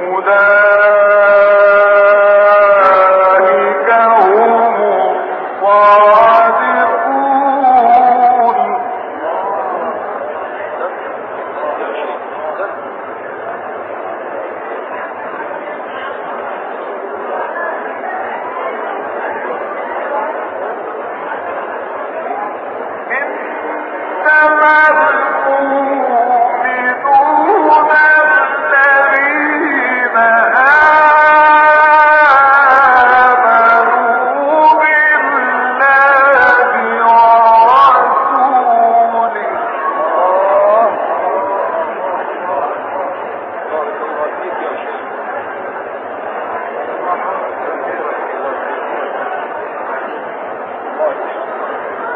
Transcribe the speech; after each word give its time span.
أولئك 0.00 1.85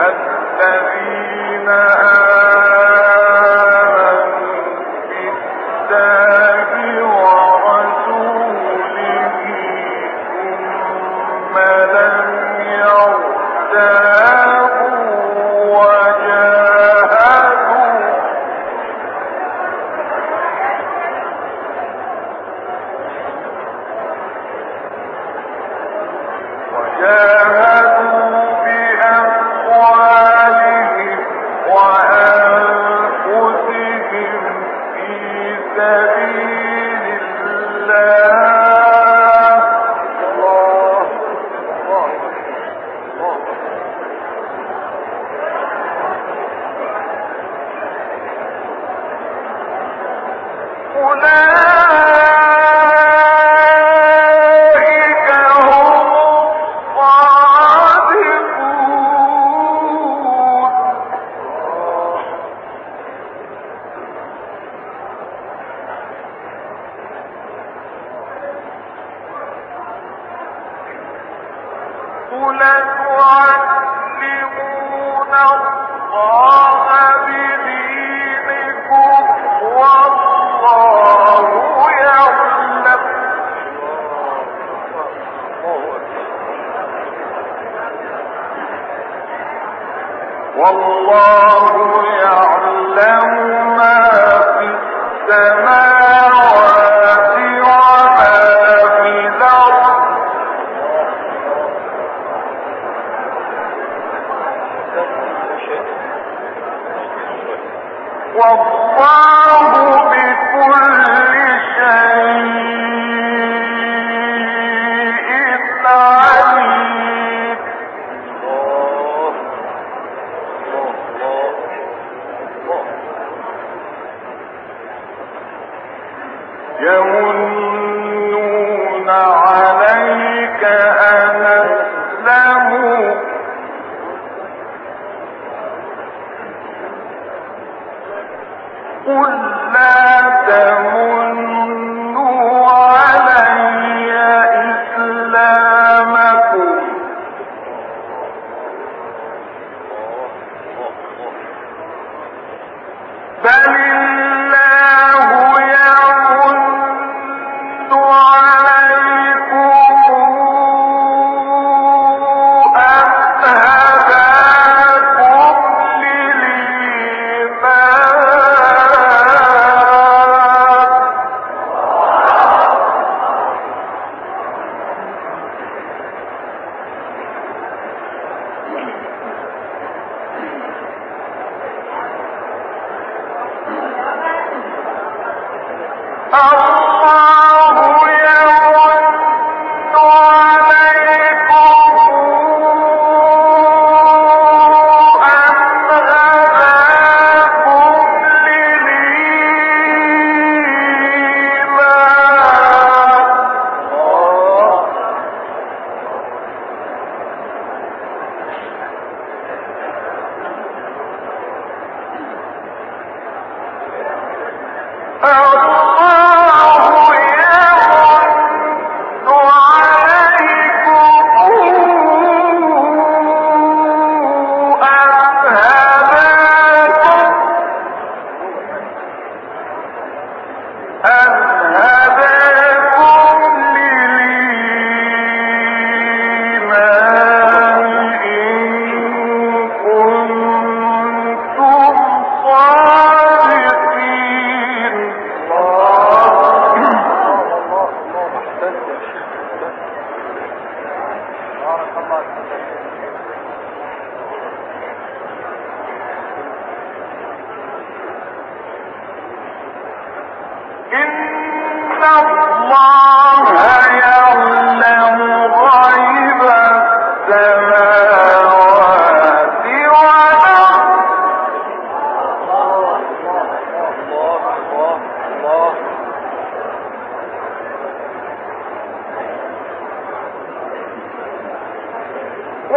الذين 0.00 1.68
آمنوا 1.68 2.37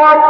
والله 0.00 0.29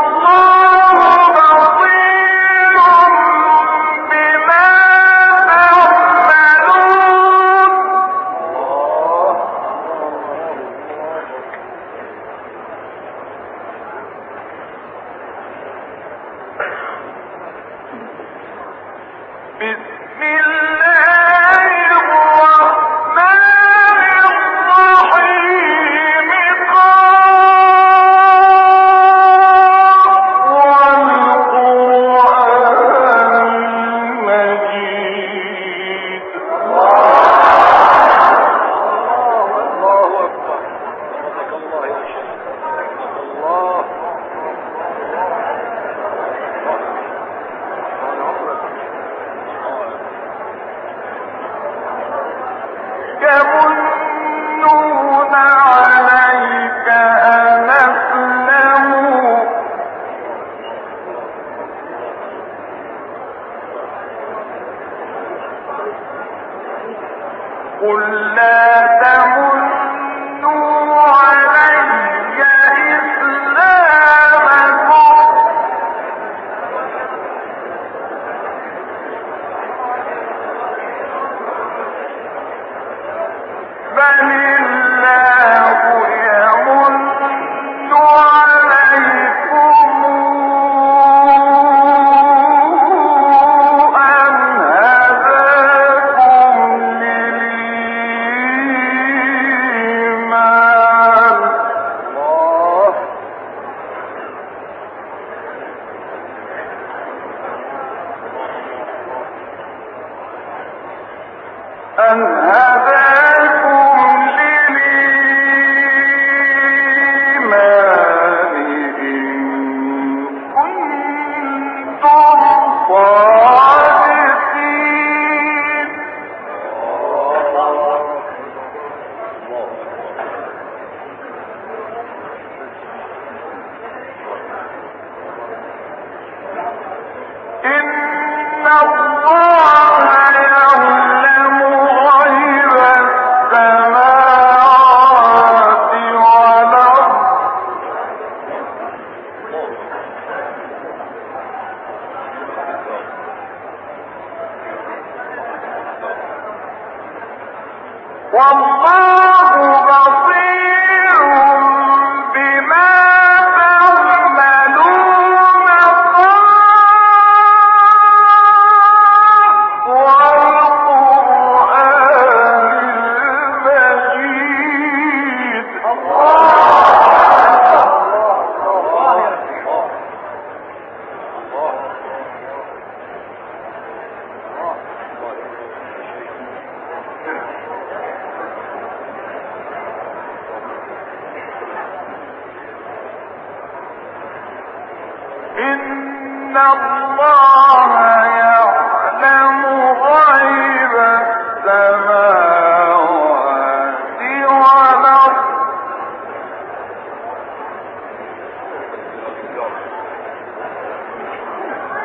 والله 158.33 159.87
بصير 159.89 160.30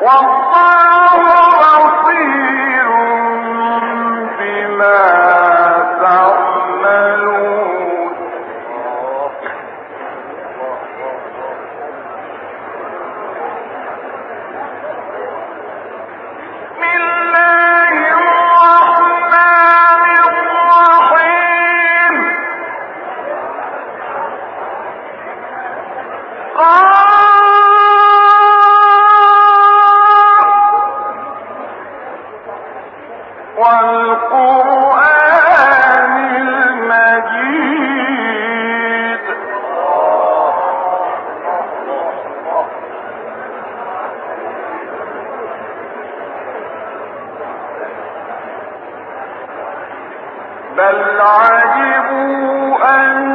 والله 0.02 1.35
أن 52.96 53.35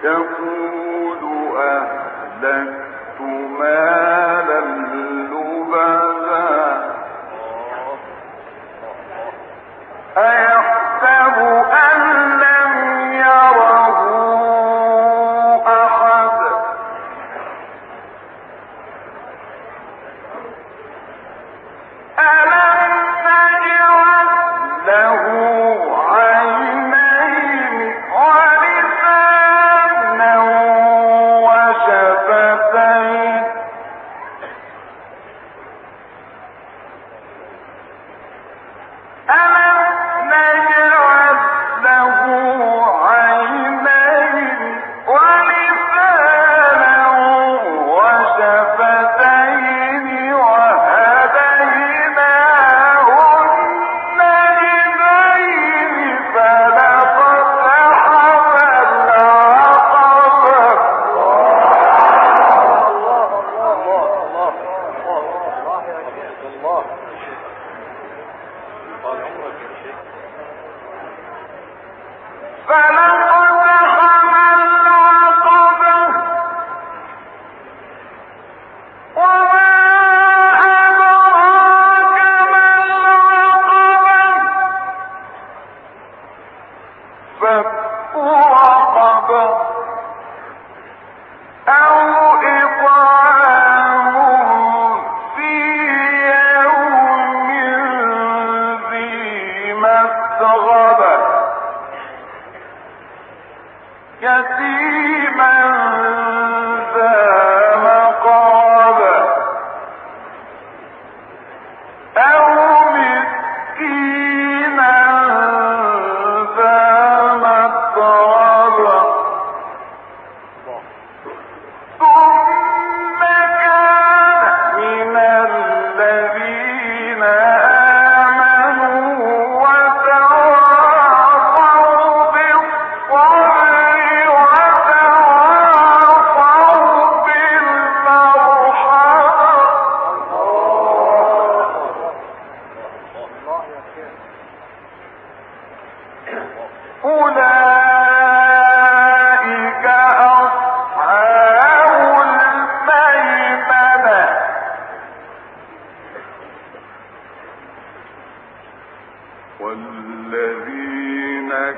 Campo 0.00 0.67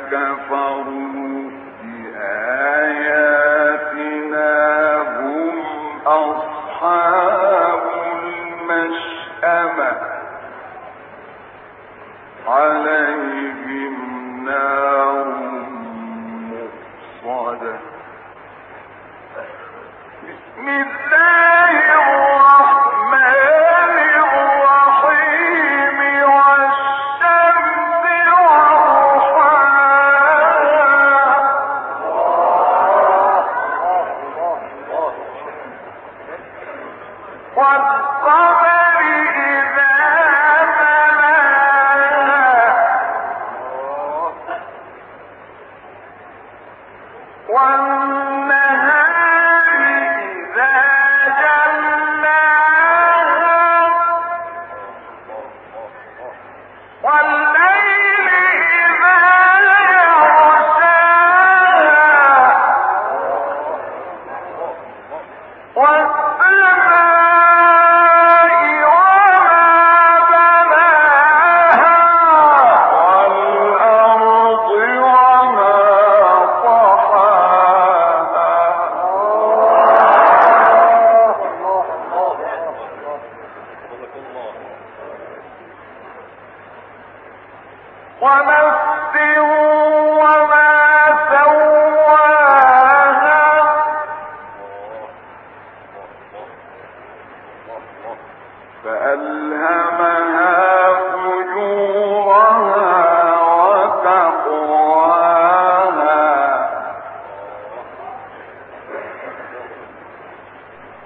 كفروا 0.09 1.18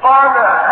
Father. 0.05 0.64